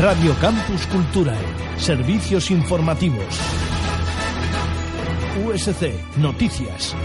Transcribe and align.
Radio 0.00 0.34
Campus 0.40 0.86
Culturae. 0.86 1.36
Servicios 1.76 2.50
informativos. 2.50 3.38
USC 5.44 5.92
Noticias. 6.16 6.96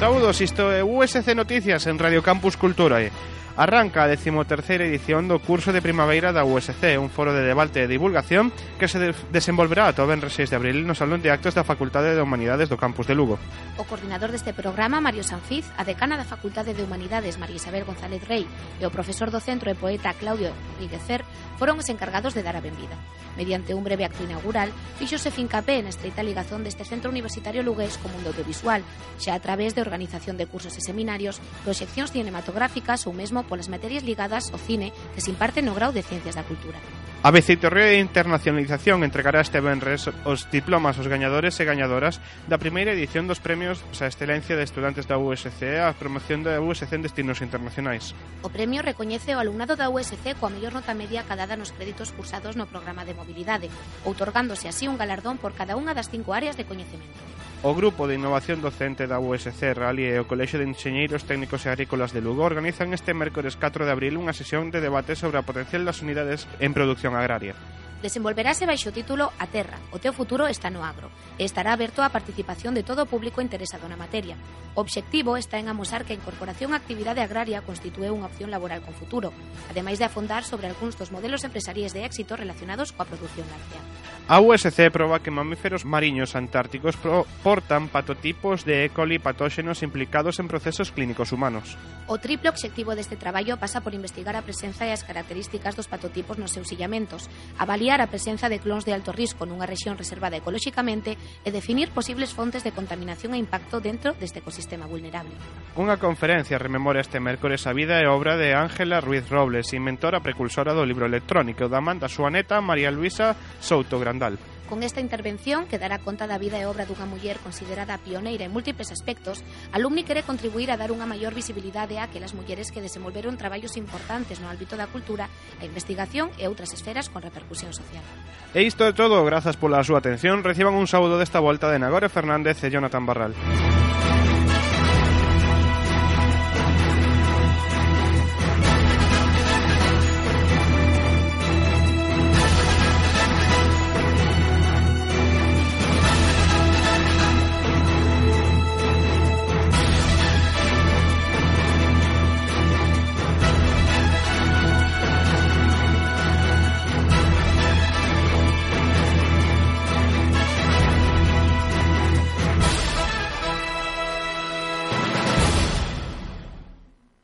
Saúdos, 0.00 0.40
isto 0.40 0.72
é 0.72 0.82
USC 0.82 1.36
Noticias 1.36 1.86
en 1.86 2.00
Radio 2.00 2.24
Campus 2.24 2.56
Culturae. 2.56 3.12
Arranca 3.54 4.04
a 4.04 4.08
13ª 4.08 4.80
edición 4.80 5.28
do 5.28 5.36
curso 5.36 5.76
de 5.76 5.84
primavera 5.84 6.32
da 6.32 6.40
USC, 6.40 6.96
un 6.96 7.12
foro 7.12 7.36
de 7.36 7.44
debate 7.44 7.84
e 7.84 7.90
divulgación 7.90 8.48
que 8.80 8.88
se 8.88 8.96
de 8.96 9.12
desenvolverá 9.28 9.92
ata 9.92 10.00
o 10.00 10.08
venres 10.08 10.32
6 10.32 10.48
de 10.48 10.56
abril 10.56 10.88
no 10.88 10.96
Salón 10.96 11.20
de 11.20 11.28
Actos 11.28 11.52
da 11.52 11.60
Facultade 11.60 12.16
de 12.16 12.24
Humanidades 12.24 12.72
do 12.72 12.80
Campus 12.80 13.04
de 13.04 13.12
Lugo. 13.12 13.36
O 13.76 13.84
coordinador 13.84 14.32
deste 14.32 14.56
programa, 14.56 15.04
Mario 15.04 15.20
Sanfiz, 15.20 15.68
a 15.76 15.84
decana 15.84 16.16
da 16.16 16.24
Facultade 16.24 16.72
de 16.72 16.80
Humanidades, 16.80 17.36
María 17.36 17.60
Isabel 17.60 17.84
González 17.84 18.24
Rey, 18.24 18.48
e 18.80 18.88
o 18.88 18.94
profesor 18.94 19.28
do 19.28 19.36
Centro 19.36 19.68
e 19.68 19.76
poeta 19.76 20.16
Claudio 20.16 20.56
Guillecer 20.80 21.20
foron 21.60 21.76
os 21.76 21.92
encargados 21.92 22.32
de 22.32 22.40
dar 22.40 22.56
a 22.56 22.64
benvida. 22.64 22.96
Mediante 23.36 23.76
un 23.76 23.84
breve 23.84 24.08
acto 24.08 24.24
inaugural, 24.24 24.72
fixose 24.96 25.28
fincapé 25.28 25.84
na 25.84 25.92
estreita 25.92 26.24
ligazón 26.24 26.64
deste 26.64 26.88
centro 26.88 27.12
universitario 27.12 27.60
lugués 27.60 28.00
co 28.00 28.08
mundo 28.08 28.32
audiovisual, 28.32 28.80
xa 29.20 29.36
a 29.36 29.44
través 29.44 29.76
de 29.76 29.84
organización 29.84 30.40
de 30.40 30.48
cursos 30.48 30.72
e 30.72 30.80
seminarios, 30.80 31.36
proxeccións 31.68 32.16
cinematográficas 32.16 33.04
ou 33.04 33.12
mesmo 33.12 33.41
polas 33.44 33.68
materias 33.68 34.06
ligadas 34.06 34.50
ao 34.50 34.60
cine 34.60 34.92
que 35.14 35.20
se 35.24 35.30
imparten 35.30 35.66
no 35.66 35.76
grau 35.76 35.90
de 35.92 36.02
Ciencias 36.02 36.34
da 36.34 36.46
Cultura. 36.46 36.78
A 37.22 37.30
Biciterría 37.30 37.86
de 37.86 38.02
Internacionalización 38.02 39.06
entregará 39.06 39.38
este 39.38 39.62
venres 39.62 40.10
os 40.26 40.50
diplomas 40.50 40.98
aos 40.98 41.06
gañadores 41.06 41.54
e 41.62 41.62
gañadoras 41.62 42.18
da 42.50 42.58
primeira 42.58 42.90
edición 42.90 43.30
dos 43.30 43.38
premios 43.38 43.78
a 44.02 44.10
excelencia 44.10 44.58
de 44.58 44.66
estudantes 44.66 45.06
da 45.06 45.22
USC 45.22 45.78
a 45.78 45.94
promoción 45.94 46.42
da 46.42 46.58
USC 46.58 46.90
en 46.98 47.06
destinos 47.06 47.38
internacionais. 47.38 48.10
O 48.42 48.50
premio 48.50 48.82
recoñece 48.82 49.38
o 49.38 49.42
alumnado 49.42 49.78
da 49.78 49.86
USC 49.86 50.34
coa 50.34 50.50
mellor 50.50 50.74
nota 50.74 50.98
media 50.98 51.22
cadada 51.22 51.54
nos 51.54 51.70
créditos 51.70 52.10
cursados 52.10 52.58
no 52.58 52.66
programa 52.66 53.06
de 53.06 53.14
mobilidade, 53.14 53.70
outorgándose 54.02 54.66
así 54.66 54.90
un 54.90 54.98
galardón 54.98 55.38
por 55.38 55.54
cada 55.54 55.78
unha 55.78 55.94
das 55.94 56.10
cinco 56.10 56.34
áreas 56.34 56.58
de 56.58 56.66
coñecemento. 56.66 57.31
O 57.64 57.74
Grupo 57.74 58.08
de 58.08 58.18
Innovación 58.18 58.58
Docente 58.58 59.06
da 59.06 59.22
USC 59.22 59.70
Rally 59.70 60.10
e 60.10 60.18
o 60.18 60.26
Colexo 60.26 60.58
de 60.58 60.66
Enxeñeiros 60.66 61.22
Técnicos 61.22 61.62
e 61.62 61.70
Agrícolas 61.70 62.10
de 62.10 62.18
Lugo 62.18 62.42
organizan 62.42 62.90
este 62.90 63.14
mércores 63.14 63.54
4 63.54 63.86
de 63.86 63.94
abril 63.94 64.18
unha 64.18 64.34
sesión 64.34 64.74
de 64.74 64.82
debate 64.82 65.14
sobre 65.14 65.38
a 65.38 65.46
potencial 65.46 65.86
das 65.86 66.02
unidades 66.02 66.50
en 66.58 66.74
produción 66.74 67.14
agraria. 67.14 67.54
Desenvolverase 68.02 68.66
baixo 68.66 68.90
o 68.90 68.96
título 68.98 69.30
A 69.38 69.46
Terra, 69.46 69.78
o 69.94 70.02
teu 70.02 70.10
futuro 70.10 70.50
está 70.50 70.74
no 70.74 70.82
agro, 70.82 71.14
e 71.38 71.46
estará 71.46 71.70
aberto 71.70 72.02
á 72.02 72.10
participación 72.10 72.74
de 72.74 72.82
todo 72.82 73.06
o 73.06 73.10
público 73.10 73.38
interesado 73.38 73.86
na 73.86 73.94
materia. 73.94 74.34
O 74.74 74.82
obxectivo 74.82 75.38
está 75.38 75.62
en 75.62 75.70
amosar 75.70 76.02
que 76.02 76.10
a 76.10 76.18
incorporación 76.18 76.74
á 76.74 76.82
actividade 76.82 77.22
agraria 77.22 77.62
constitúe 77.62 78.10
unha 78.10 78.26
opción 78.26 78.50
laboral 78.50 78.82
con 78.82 78.90
futuro, 78.90 79.30
ademais 79.70 80.02
de 80.02 80.10
afondar 80.10 80.42
sobre 80.42 80.66
algúns 80.66 80.98
dos 80.98 81.14
modelos 81.14 81.46
empresariais 81.46 81.94
de 81.94 82.02
éxito 82.02 82.34
relacionados 82.34 82.90
coa 82.90 83.06
produción 83.06 83.46
láctea. 83.46 83.78
A 84.28 84.40
USC 84.40 84.90
proba 84.90 85.18
que 85.18 85.34
mamíferos 85.34 85.84
mariños 85.84 86.36
antárticos 86.36 86.96
portan 87.42 87.88
patotipos 87.88 88.64
de 88.64 88.86
E. 88.86 88.88
coli 88.94 89.18
patóxenos 89.18 89.82
implicados 89.82 90.38
en 90.38 90.46
procesos 90.46 90.94
clínicos 90.94 91.34
humanos. 91.34 91.74
O 92.06 92.22
triple 92.22 92.48
obxectivo 92.48 92.94
deste 92.94 93.18
traballo 93.18 93.58
pasa 93.58 93.82
por 93.82 93.98
investigar 93.98 94.38
a 94.38 94.46
presenza 94.46 94.86
e 94.86 94.94
as 94.94 95.02
características 95.02 95.74
dos 95.74 95.90
patotipos 95.90 96.38
nos 96.38 96.54
seus 96.54 96.70
illamentos, 96.70 97.26
avaliar 97.58 97.98
a 97.98 98.10
presenza 98.10 98.46
de 98.46 98.62
clóns 98.62 98.86
de 98.86 98.94
alto 98.94 99.10
risco 99.10 99.42
nunha 99.42 99.66
rexión 99.66 99.98
reservada 99.98 100.38
ecolóxicamente 100.38 101.18
e 101.42 101.50
definir 101.50 101.90
posibles 101.90 102.30
fontes 102.30 102.62
de 102.62 102.70
contaminación 102.70 103.34
e 103.34 103.42
impacto 103.42 103.82
dentro 103.82 104.14
deste 104.14 104.38
ecosistema 104.38 104.86
vulnerable. 104.86 105.34
Unha 105.74 105.98
conferencia 105.98 106.62
rememora 106.62 107.02
este 107.02 107.18
mércores 107.18 107.66
a 107.66 107.74
vida 107.74 107.98
e 107.98 108.06
obra 108.06 108.38
de 108.38 108.54
Ángela 108.54 109.02
Ruiz 109.02 109.26
Robles, 109.26 109.74
inventora 109.74 110.22
precursora 110.22 110.78
do 110.78 110.86
libro 110.86 111.10
electrónico 111.10 111.66
da 111.66 111.82
man 111.82 111.98
da 111.98 112.06
súa 112.06 112.30
neta 112.30 112.62
María 112.62 112.94
Luisa 112.94 113.34
Souto 113.58 113.98
Candal. 114.12 114.36
Con 114.68 114.82
esta 114.82 115.00
intervención, 115.00 115.66
que 115.66 115.78
dará 115.78 115.98
conta 115.98 116.28
da 116.28 116.36
vida 116.36 116.60
e 116.60 116.68
obra 116.68 116.84
dunha 116.84 117.08
muller 117.08 117.40
considerada 117.40 117.96
pioneira 117.96 118.44
en 118.44 118.52
múltiples 118.52 118.92
aspectos, 118.92 119.40
Alumni 119.72 120.04
quere 120.04 120.20
contribuir 120.20 120.68
a 120.68 120.76
dar 120.76 120.92
unha 120.92 121.08
maior 121.08 121.32
visibilidade 121.32 121.96
a 121.96 122.04
aquelas 122.04 122.36
mulleres 122.36 122.68
que 122.68 122.84
desenvolveron 122.84 123.40
traballos 123.40 123.80
importantes 123.80 124.36
no 124.40 124.52
ámbito 124.52 124.76
da 124.76 124.88
cultura, 124.88 125.32
a 125.60 125.64
investigación 125.64 126.28
e 126.36 126.44
outras 126.44 126.76
esferas 126.76 127.08
con 127.08 127.24
repercusión 127.24 127.72
social. 127.72 128.04
E 128.52 128.60
isto 128.68 128.84
é 128.84 128.92
todo, 128.92 129.24
grazas 129.24 129.56
pola 129.56 129.80
súa 129.80 130.04
atención. 130.04 130.44
Reciban 130.44 130.76
un 130.76 130.84
saúdo 130.84 131.16
desta 131.16 131.40
volta 131.40 131.72
de 131.72 131.80
Nagore 131.80 132.12
Fernández 132.12 132.60
e 132.60 132.68
Jonathan 132.68 133.08
Barral. 133.08 133.32